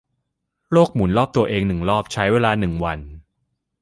[0.71, 2.99] โลกหมุนรอบตัวเองหนึ่งรอบใช้เวลาหนึ่งวัน